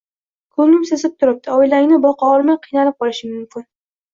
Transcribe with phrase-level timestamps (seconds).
[0.61, 3.69] Ko'nglim sezib turibdi, oilangni boqa olmay qiynalib qolishing mumkin